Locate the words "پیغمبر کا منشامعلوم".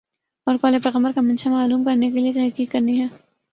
0.83-1.83